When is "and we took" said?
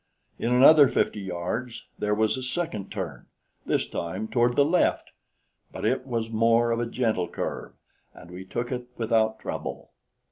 8.11-8.71